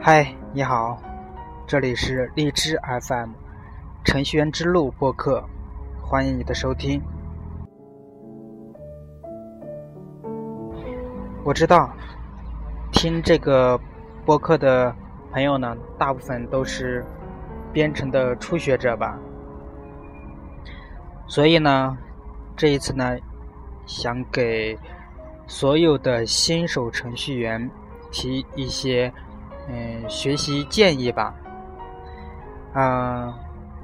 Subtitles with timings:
[0.00, 0.98] 嗨，你好，
[1.66, 3.30] 这里是荔枝 FM
[4.04, 5.44] 程序员之路播客，
[6.02, 7.02] 欢迎你的收听。
[11.44, 11.90] 我知道，
[12.90, 13.78] 听这个
[14.24, 14.94] 播客的
[15.30, 17.04] 朋友呢，大部分都是
[17.70, 19.18] 编程的初学者吧，
[21.28, 21.96] 所以呢，
[22.56, 23.16] 这一次呢，
[23.86, 24.76] 想给
[25.46, 27.70] 所有的新手程序员
[28.10, 29.12] 提一些。
[29.70, 31.34] 嗯，学习建议吧。
[32.72, 33.34] 嗯，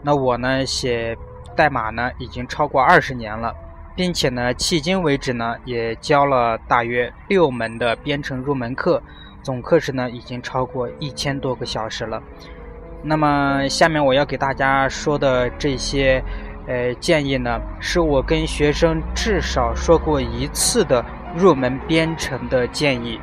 [0.00, 1.14] 那我呢写
[1.54, 3.54] 代码呢已经超过二十年了，
[3.94, 9.02] 并且呢迄今为止呢也教了大约六门的编程入门课，
[9.42, 12.22] 总课时呢已经超过一千多个小时了。
[13.02, 16.24] 那么下面我要给大家说的这些
[16.66, 21.04] 呃建议呢，是我跟学生至少说过一次的
[21.36, 23.20] 入门编程的建议。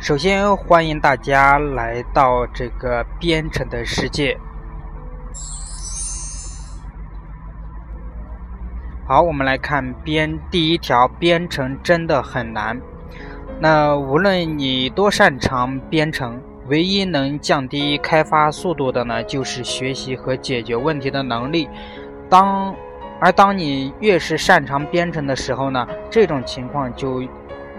[0.00, 4.38] 首先，欢迎大家来到这个编程的世界。
[9.04, 12.80] 好，我们来看编第一条，编程真的很难。
[13.60, 21.68] 那无论你多擅长编程，唯一能降低开发速度的呢，就是学习和解决问题的能力。
[22.28, 22.74] 当
[23.20, 27.22] 而当你越是擅长编程的时候呢，这种情况就。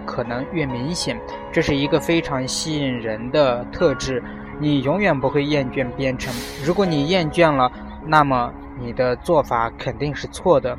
[0.06, 1.16] 可能越明显，
[1.52, 4.24] 这是一个非常吸引人的特质。
[4.60, 6.34] 你永远不会厌倦编程。
[6.66, 7.72] 如果你厌倦了，
[8.08, 10.76] 那么你的做法肯定是错的。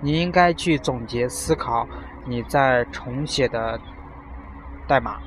[0.00, 1.88] 你应该去总结思考，
[2.24, 3.76] 你在重写的
[4.88, 5.18] 代码。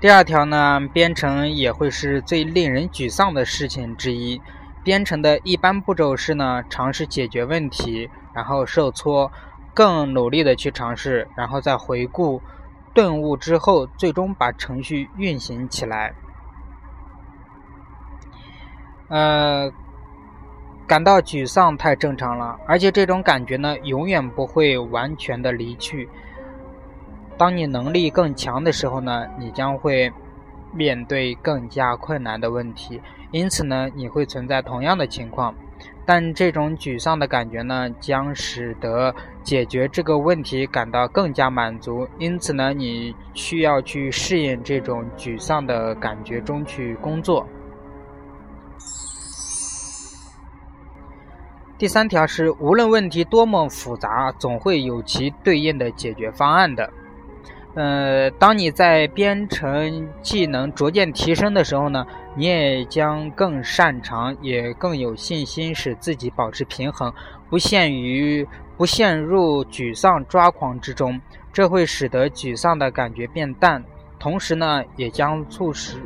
[0.00, 4.40] 第二条呢，编程也会是最令人沮丧的事情之一。
[4.84, 8.08] 编程的一般步骤是呢，尝试解决问题。
[8.34, 9.32] 然后受挫，
[9.74, 12.40] 更努力的去尝试，然后再回顾、
[12.94, 16.14] 顿悟之后，最终把程序运行起来。
[19.08, 19.72] 呃，
[20.88, 26.08] 感到沮丧太正常了，而且这种感觉呢，永远不会完全的离去。
[27.36, 30.10] 当你能力更强的时候呢，你将会
[30.72, 32.98] 面对更加困难的问题，
[33.32, 35.54] 因此呢，你会存在同样的情况。
[36.06, 42.08] 但这种沮丧的感觉呢，将使得解决这个问题感到更加满足。
[42.18, 47.46] 因此呢，你需要去适应这种沮丧的感觉中去工作。
[51.78, 56.92] 第三条是，无论问题多么复杂，总会有其对应的解决方案的。
[57.74, 67.14] 呃，当你在编程技能逐渐提升的时候呢，你也将更擅长，也更有信心，使自己保持平衡，
[67.48, 68.44] 不陷于
[68.76, 71.20] 不陷入沮丧抓狂之中。
[71.52, 73.84] 这会使得沮丧的感觉变淡，
[74.18, 76.02] 同时呢，也将促使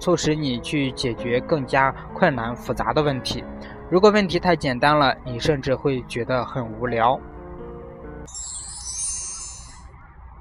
[0.00, 3.44] 促使你去解决更加困难复杂的问题。
[3.92, 7.20] 如果问题太简单了，你甚至会觉得很无聊。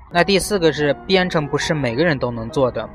[0.10, 2.90] 那第四个是编程，不是每个人都能做的。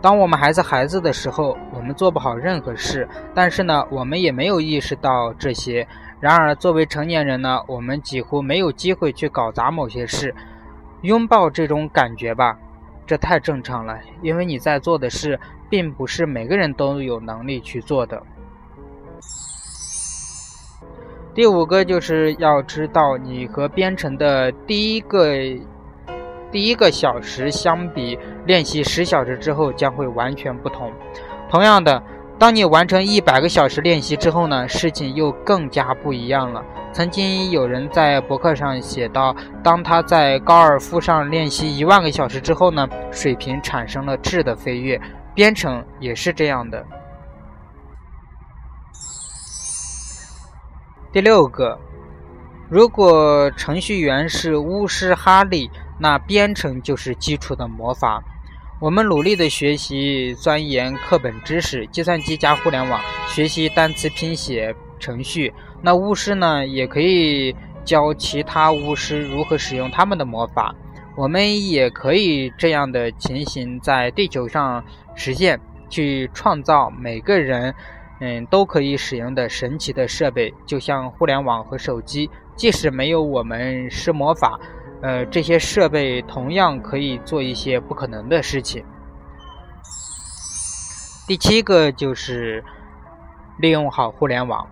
[0.00, 5.84] 当我们还是孩子的时候，我们做不好任何事，但是呢，我们也没有意识到这些。
[6.20, 10.32] 然而，作为成年人呢，我们几乎没有机会去搞砸某些事。
[11.02, 12.56] 拥抱这种感觉吧，
[13.04, 18.22] 这太正常了，因为你在做的事，并不是每个人都有能力去做的。
[21.34, 25.28] 第五个就是要知道，你和编程的第一个。
[26.52, 30.88] 第一个小时相比练习十小时之后将会完全不同。
[31.50, 32.00] 同样的，
[32.38, 36.62] 当你完成一百个小时练习之后呢，事情又更加不一样了。
[36.92, 39.34] 曾经有人在博客上写道，
[39.64, 45.00] 当他在高尔夫上练习一万个小时之后呢，水平产生了质的飞跃。
[45.34, 46.86] 编程也是这样的。
[51.14, 51.78] 第六个，
[52.68, 55.70] 如果程序员是巫师哈利。
[55.96, 58.20] 那编程就是基础的魔法。
[58.80, 65.54] 我们努力的学习、钻研课本知识，计算机加互联网，学习单词拼写程序。
[65.80, 70.74] 那巫师呢，也可以教其他巫师如何使用他们的魔法。
[71.14, 74.84] 我们也可以这样的情形在地球上
[75.14, 77.72] 实现，去创造每个人
[78.20, 82.30] 嗯都可以使用的神奇的设备，就像互联网和手机。
[82.56, 84.60] 即使没有我们施魔法，
[85.02, 88.84] 呃，这些设备同样可以做一些不可能的事情。
[91.26, 92.62] 第七个就是
[93.58, 94.68] 利用好互联网。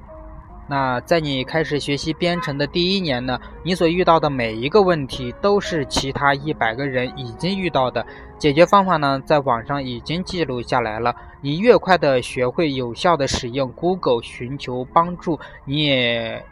[0.68, 8.06] 那在你开始学习编程的第一年呢，你所遇到的每一个问题都是其他一百个人已经遇到的，
[8.42, 11.14] 解决方法呢，在网上已经记录下来了。
[11.42, 16.44] 你越快的学会有效的使用 Google 寻求帮助，你也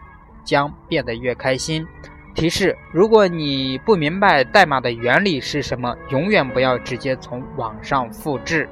[0.45, 1.85] 将变得越开心。
[2.33, 8.69] 提示：如果你不明白代码的原理是什么，永远不要直接从网上复制。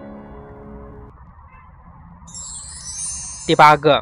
[3.48, 4.00] 第八个。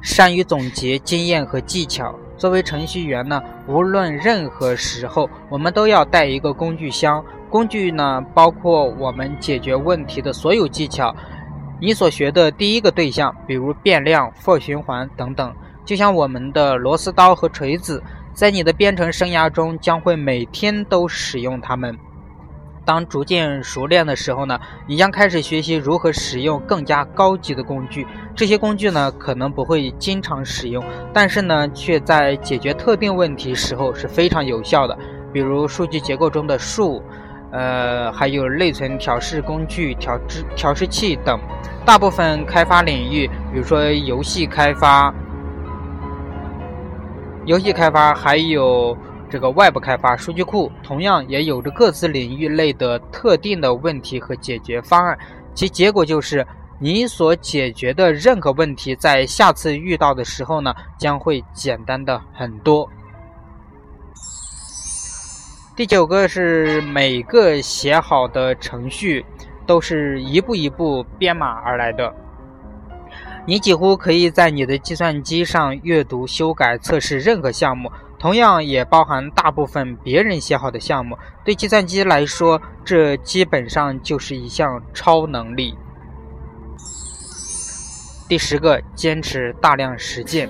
[0.00, 2.18] 善于总结经验和技巧。
[2.36, 7.24] 作为程序员呢，无论任何时候，我们都要带一个工具箱。
[7.48, 11.14] 工具呢，包括我们解决问题的所有技巧。
[11.80, 15.54] 你所学的第一个对象，比如变量、for 循环等等，
[15.84, 18.02] 就像我们的螺丝刀和锤子，
[18.34, 21.96] 在你的编程生涯中将会每天都使用它们。
[22.86, 28.06] 当逐渐熟练的时候呢，你将开始学习如何使用更加高级的工具。
[28.36, 34.96] 这些工具呢，可能不会经常使用，但是呢，却在解决特定问题时候是非常有效的。
[35.32, 37.02] 比如数据结构中的数，
[37.50, 41.40] 呃，还有内存调试工具、调制调试器等。
[41.84, 45.12] 大部分开发领域，比如说游戏开发、
[47.46, 48.96] 游戏开发，还有。
[49.36, 55.18] 这个外部开发数据库同样也有着各自领域内的特定的问题和解决方案，
[55.54, 56.46] 其结果就是
[56.78, 62.88] 你所解决的任何问题，在下次遇到的时候呢，将会简单的很多。
[65.76, 69.22] 第九个是每个写好的程序
[69.66, 72.10] 都是一步一步编码而来的，
[73.46, 77.92] 你几乎可以在你的计算机上阅读、修改、测试任何项目。
[78.18, 81.16] 同样也包含大部分别人写好的项目。
[81.44, 85.76] 对计算机来说，这基本上就是一项超能力。
[88.28, 90.48] 第十个，坚持大量实践。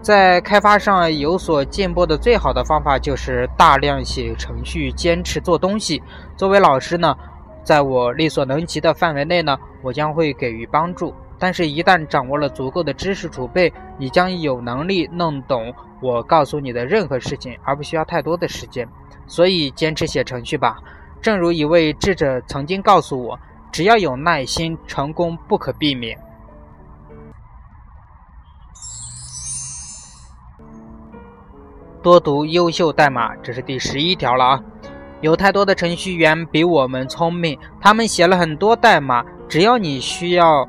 [0.00, 6.02] 在开发上有所进步的最好的方法就是大量写程序，坚持做东西。
[6.36, 7.14] 作为老师呢，
[7.62, 11.14] 在我力所能及的范围内呢，我将会给予帮助。
[11.42, 18.88] 但是，一旦掌握了足够的知识储备，你将有能力弄懂我告诉你的任何事情，而不需要太多的时间。
[19.26, 20.78] 所以，坚持写程序吧。
[21.20, 23.36] 正如一位智者曾经告诉我
[23.72, 26.16] ：“只要有耐心，成功不可避免。”
[32.04, 34.62] 多读优秀代码，这是第十一条了啊！
[35.20, 40.68] 有太多的程序员比我们聪明，他们写了很多代码，只要你需要。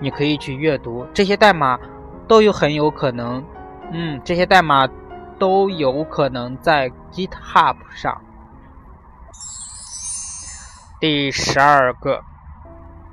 [0.00, 1.78] 你可以去阅读这些代码，
[2.26, 3.44] 都有很有可能，
[3.92, 4.88] 嗯，这些代码
[5.38, 8.20] 都有可能在 GitHub 上。
[11.00, 12.22] 第十二个，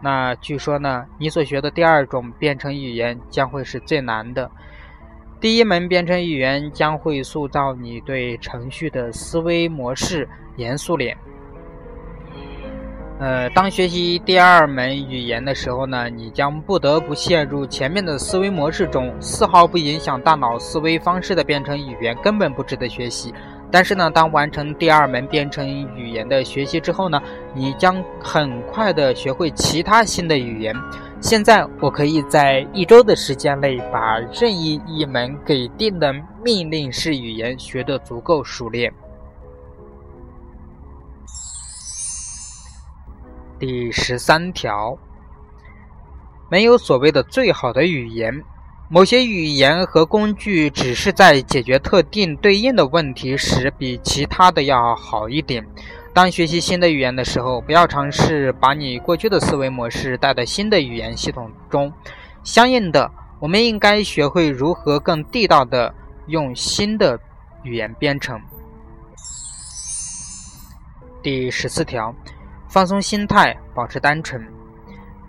[0.01, 4.49] 那据说呢，你所学的第二种编程语言将会是最难的。
[5.39, 11.15] 第一门编程语言将会塑造你对程序的思维模式，严肃脸。
[13.17, 23.33] 呃，当学习第二门语言的时候呢，你将不得不陷入前面的思维模式中，丝毫不影响大脑思维方式的编程语言根本不值得学习。
[23.71, 25.65] 但是呢，当完成第二门编程
[25.97, 27.21] 语言的学习之后呢，
[27.53, 30.75] 你将很快的学会其他新的语言。
[31.21, 36.13] 现在我可以在一周的时间内把任意一门给定的
[36.43, 38.93] 命令式语言学得足够熟练。
[43.57, 44.97] 第十三条，
[46.49, 48.43] 没有所谓的最好的语言，
[48.89, 55.65] 某些语言和工具只是在解决特定对应的问题时比其他的要好一点。
[56.13, 61.91] 当学习新的语言的时候，不要尝试把你过去的思维模式带到新的语言系统中。
[62.43, 63.09] 相应的，
[63.39, 65.93] 我们应该学会如何更地道的
[66.27, 67.17] 用新的
[67.63, 68.39] 语言编程。
[71.23, 72.13] 第十四条。
[72.75, 74.45] 放松心态，保持单纯。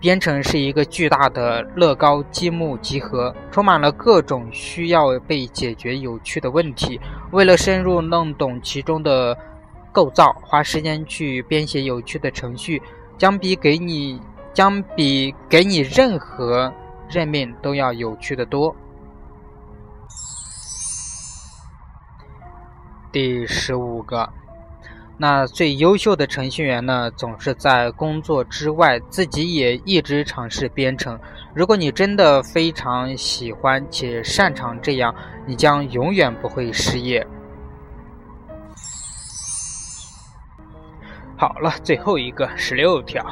[0.01, 6.99] 编程是一个巨大的乐高积木集合，充满了各种需要被解决有趣的问题。
[7.31, 9.33] 为了深入弄懂其中的
[9.93, 12.81] 构造，花时间去编写有趣的程序，
[13.17, 14.21] 将比给你
[14.53, 16.69] 将比给你任何
[17.09, 18.75] 任命都要有趣的多。
[23.09, 24.27] 第十五个。
[25.19, 31.19] 那最优秀的程序员呢，总是在工作之外，自己也一直尝试编程。
[31.55, 35.15] 如果你真的非常喜欢且擅长这样，
[35.47, 37.25] 你将永远不会失业。
[41.35, 43.25] 好了，最后一个十六条，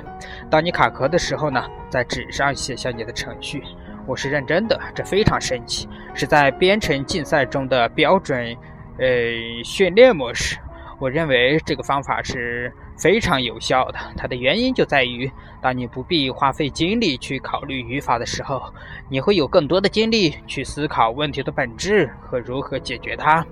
[0.50, 3.63] 当你卡壳的时候呢，在纸上写下你的程序。
[4.08, 8.58] 我是认真的，这非常神奇，是在编程竞赛中的标准，
[8.98, 10.58] 呃，训练模式。
[10.98, 14.00] 我认为这个方法是非常有效的。
[14.16, 15.30] 它的原因就在于，
[15.62, 18.62] 当你不必花费精力去考虑语法的时候，
[19.10, 23.46] 你会有更多的精力去思考问题的本质和如何解决它。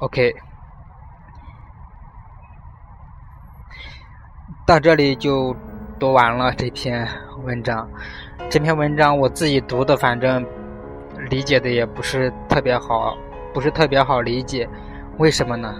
[0.00, 0.34] OK。
[4.66, 5.54] 到这里就
[5.98, 7.06] 读完了这篇
[7.42, 7.88] 文章。
[8.48, 10.46] 这篇文章我自己读的，反正
[11.28, 13.16] 理解的也不是特别好，
[13.54, 14.68] 不是特别好理解。
[15.16, 15.72] 为什么呢？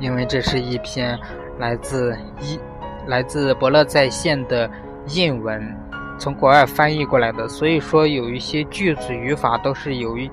[0.00, 1.18] 因为这是一篇
[1.58, 2.58] 来自一
[3.06, 4.70] 来自伯乐在线的
[5.08, 5.76] 印文，
[6.18, 10.30] 从国外翻译过来的，所以说有一些句子语法都是有一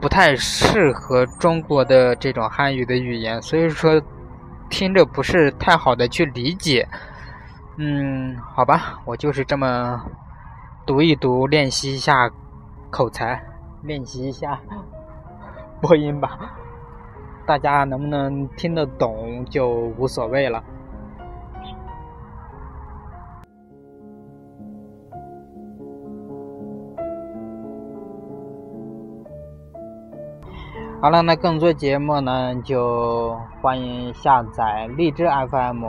[0.00, 4.00] 不太适合中国的这种汉语的语言，所以说
[4.68, 6.86] 听着不是太好的去理解。
[7.76, 10.00] 嗯，好吧，我就是这么
[10.86, 12.30] 读一读，练习一下
[12.90, 13.42] 口才，
[13.82, 14.60] 练习一下
[15.86, 16.38] 播音吧。
[17.46, 20.64] 大家能不能听得懂就无所谓了。
[31.02, 35.84] 好了，那更多节目呢，就欢迎下载荔枝 FM。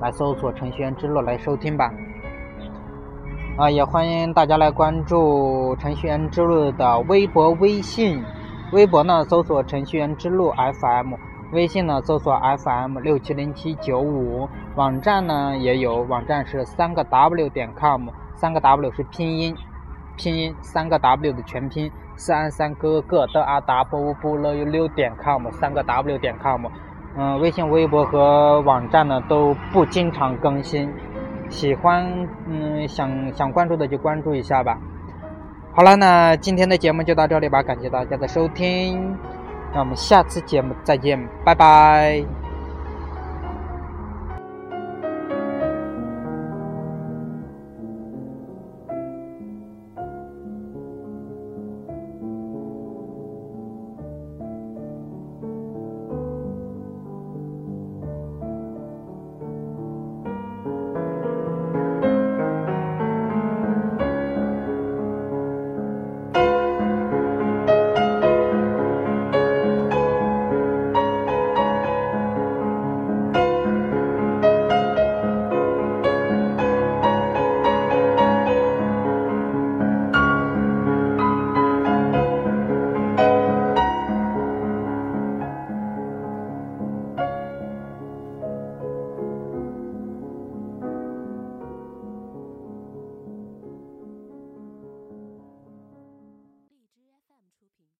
[0.00, 1.90] 来搜索“程序员之路”来收听吧，
[3.56, 8.22] 啊，也欢迎大家来关注“程序员之路”的微博、微信。
[8.70, 11.16] 微博呢，搜索“程序员之路 FM”；
[11.52, 14.46] 微信呢，搜索 “FM 六七零七九五”。
[14.76, 19.56] 网站呢也有，网站是三个 W 点 com，三个 W 是拼音，
[20.18, 26.66] 拼音三个 W 的全拼，三三哥哥的啊 W 不了六点 com，三个 W 点 com。
[27.16, 30.92] 嗯，微信、微博和网站呢都不经常更新，
[31.48, 32.06] 喜欢
[32.46, 34.78] 嗯想想关注的就关注一下吧。
[35.74, 39.16] 好了，那今天的节目就到这里吧，感谢大家的收听，
[39.72, 42.47] 那我们下次节目再见，拜拜。